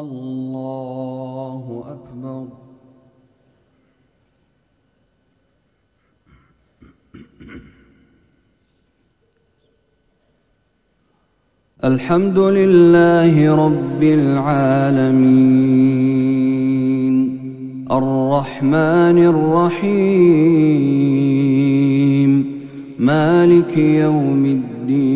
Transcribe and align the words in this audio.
الله 0.00 1.84
أكبر. 1.86 2.46
الحمد 11.84 12.38
لله 12.38 13.66
رب 13.66 14.02
العالمين. 14.02 15.36
الرحمن 17.92 19.18
الرحيم. 19.18 20.22
مالك 22.98 23.78
يوم 23.78 24.44
الدين. 24.44 25.15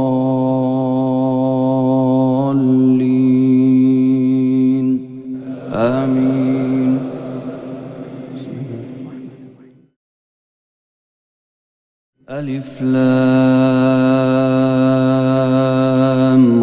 ألف 12.41 12.81
لام 12.81 13.05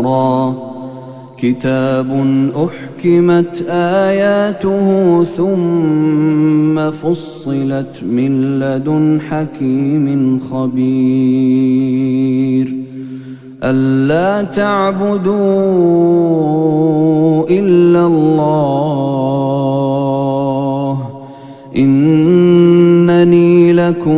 را. 0.07 0.55
كتاب 1.39 2.11
أحكمت 2.57 3.67
آياته 3.71 4.87
ثم 5.25 6.91
فصلت 6.91 8.03
من 8.03 8.61
لدن 8.61 9.21
حكيم 9.31 10.41
خبير. 10.53 11.79
ألا 13.62 14.43
تعبدوا 14.43 15.39
إلا 17.51 18.06
الله. 18.06 18.99
إنني 21.77 23.73
لكم 23.73 24.18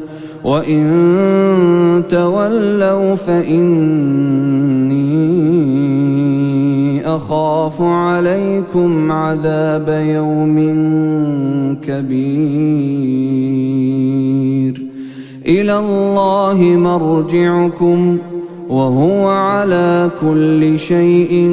وإن 0.43 2.03
تولوا 2.09 3.15
فإني 3.15 5.01
أخاف 7.15 7.81
عليكم 7.81 9.11
عذاب 9.11 9.89
يوم 9.89 10.57
كبير 11.81 12.81
إلى 15.45 15.79
الله 15.79 16.57
مرجعكم 16.61 18.17
وهو 18.69 19.27
على 19.27 20.09
كل 20.21 20.79
شيء 20.79 21.49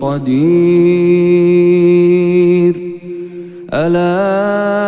قدير 0.00 1.28
ألا 3.74 4.87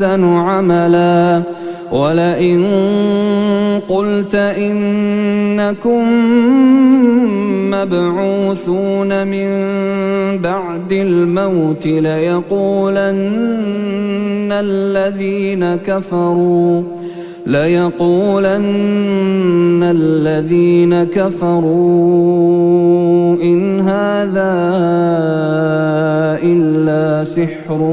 عملا. 0.00 1.42
ولئن 1.92 2.64
قلت 3.88 4.34
إنكم 4.34 6.04
مبعوثون 7.70 9.26
من 9.26 9.48
بعد 10.38 10.92
الموت 10.92 11.86
ليقولن 11.86 13.12
الذين 14.52 15.76
كفروا 15.76 16.82
ليقولن 17.46 18.62
الذين 19.82 21.04
كفروا 21.04 21.72
إن 23.42 23.80
هذا 23.80 24.52
إلا 26.42 27.24
سحر 27.24 27.92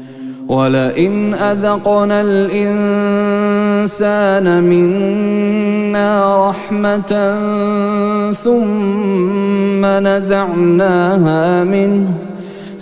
ولئن 0.51 1.33
أذقنا 1.33 2.21
الإنسان 2.21 3.83
منا 4.63 6.49
رحمة 6.49 7.11
ثم 8.43 9.85
نزعناها 9.85 11.63
منه 11.63 12.07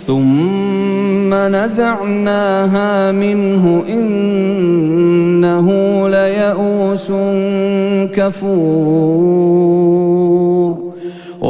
ثم 0.06 1.34
نزعناها 1.34 3.12
منه 3.12 3.82
إنه 3.88 5.68
ليئوس 6.08 7.12
كفور 8.14 10.09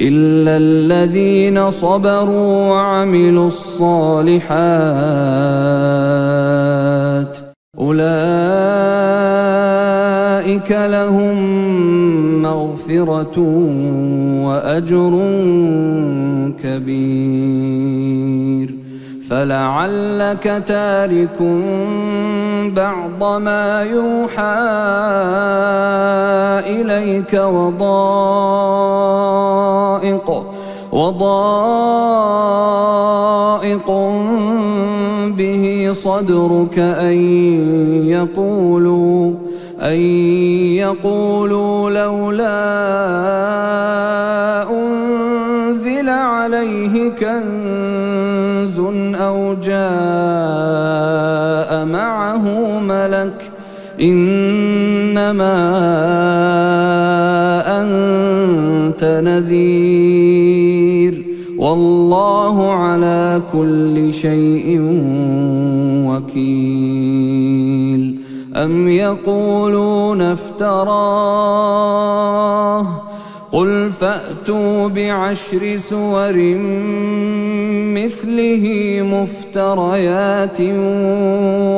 إلا 0.00 0.56
الذين 0.56 1.70
صبروا 1.70 2.70
وعملوا 2.70 3.46
الصالحات 3.46 4.48
أولئك 7.78 8.30
لهم 10.70 11.36
مغفرة 12.42 13.38
وأجر 14.46 15.12
كبير 16.62 17.67
فلعلك 19.30 20.62
تارك 20.66 21.42
بعض 22.76 23.40
ما 23.40 23.82
يوحى 23.82 24.58
إليك 26.66 27.34
وضائق 27.34 27.88
وضائق 30.92 31.48
به 35.36 35.90
صدرك 35.92 36.78
أن 36.78 37.16
يقولوا 38.08 39.32
أن 39.80 40.00
يقولوا 40.80 41.90
لولا 41.90 42.58
أنزل 44.70 46.08
عليه 46.08 47.08
كنز 47.08 47.77
ملك 53.08 53.50
إنما 54.00 55.58
أنت 57.82 59.04
نذير. 59.24 61.24
والله 61.58 62.72
على 62.72 63.42
كل 63.52 64.14
شيء 64.14 64.80
وكيل. 66.08 68.02
أم 68.56 68.88
يقولون 68.88 70.22
افتراه. 70.22 71.78
قل 73.52 73.90
فأتوا 74.00 74.88
بعشر 74.88 75.76
سور 75.76 76.36
مثله 77.94 78.64
مفتريات 79.02 80.60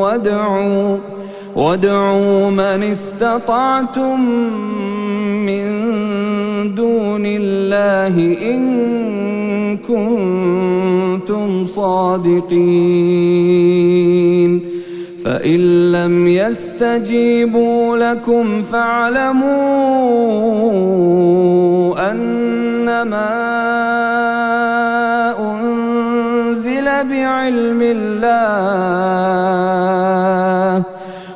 وادعوا 0.02 0.96
وادعوا 1.56 2.50
من 2.50 2.82
استطعتم 2.82 4.20
من 5.46 5.64
دون 6.74 7.22
الله 7.26 8.14
إن 8.54 8.62
كنتم 9.76 11.66
صادقين. 11.66 13.20
فإن 15.24 15.92
لم 15.92 16.28
يستجيبوا 16.28 17.96
لكم 17.96 18.62
فاعلموا 18.62 19.50
أنما 22.10 23.30
أنزل 25.38 26.84
بعلم 26.84 27.80
الله. 27.82 29.40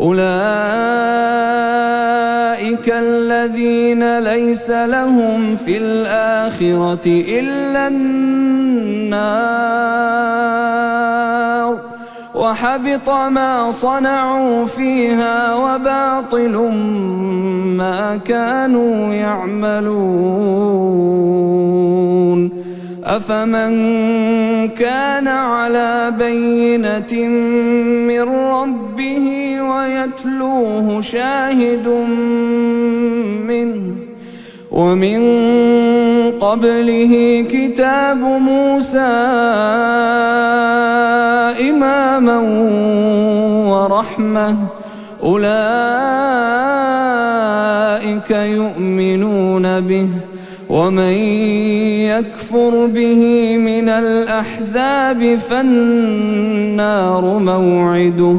أولئك 0.00 0.20
الذين 2.88 4.18
ليس 4.18 4.70
لهم 4.70 5.56
في 5.56 5.76
الآخرة 5.76 7.06
إلا 7.06 7.88
النار 7.88 8.70
وحبط 12.34 13.10
ما 13.10 13.70
صنعوا 13.70 14.66
فيها 14.66 15.54
وباطل 15.54 16.56
ما 17.76 18.16
كانوا 18.16 19.14
يعملون 19.14 20.40
أفمن 23.04 23.70
كان 24.68 25.28
على 25.28 26.12
بينة 26.18 27.28
من 28.08 28.22
ربه 28.22 29.39
ويتلوه 29.70 31.00
شاهد 31.00 31.88
منه. 33.46 33.80
ومن 34.70 35.20
قبله 36.40 37.44
كتاب 37.50 38.18
موسى 38.18 38.98
إماما 41.70 42.38
ورحمة. 43.70 44.56
أولئك 45.22 45.50
يؤمنون 48.30 49.80
به. 49.80 50.08
ومن 50.70 51.12
يكفر 52.06 52.86
به 52.86 53.56
من 53.56 53.88
الأحزاب 53.88 55.38
فالنار 55.50 57.24
موعده. 57.38 58.38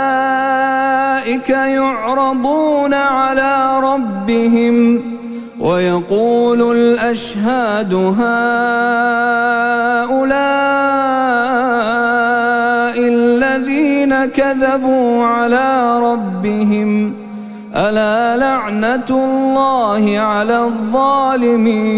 يعرضون 2.31 2.93
على 2.93 3.79
ربهم 3.79 5.01
ويقول 5.59 6.77
الأشهاد 6.77 7.93
هؤلاء 7.93 8.21
الذين 12.97 14.25
كذبوا 14.25 15.25
على 15.25 15.99
ربهم 15.99 17.13
ألا 17.75 18.37
لعنة 18.37 19.09
الله 19.09 20.19
على 20.19 20.63
الظالمين 20.63 21.91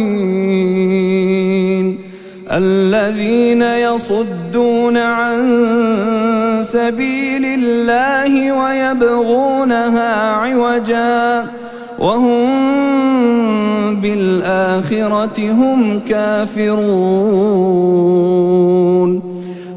الذين 2.54 3.62
يصدون 3.62 4.98
عن 4.98 5.40
سبيل 6.62 7.46
الله 7.46 8.52
ويبغونها 8.52 10.32
عوجا 10.32 11.46
وهم 12.00 12.46
بالآخرة 14.02 15.52
هم 15.52 16.00
كافرون. 16.10 17.64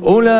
أولئك 0.07 0.37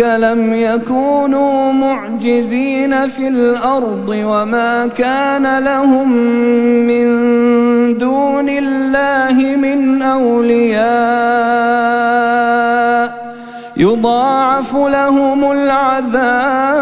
لم 0.00 0.54
يكونوا 0.54 1.72
معجزين 1.72 3.08
في 3.08 3.28
الأرض 3.28 4.08
وما 4.08 4.86
كان 4.86 5.58
لهم 5.64 6.12
من 6.86 7.08
دون 7.98 8.48
الله 8.48 9.56
من 9.56 10.02
أولياء 10.02 10.88
يضاعف 13.76 14.76
لهم 14.76 15.52
العذاب 15.52 16.78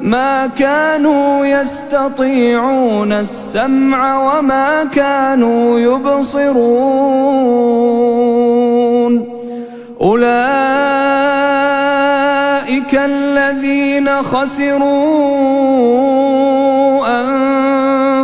ما 0.00 0.46
كانوا 0.46 1.46
يستطيعون 1.46 3.12
السمع 3.12 4.18
وما 4.38 4.84
كانوا 4.84 5.78
يبصرون 5.78 6.62
أولئك 10.00 10.62
الذين 12.94 14.22
خسروا 14.22 15.32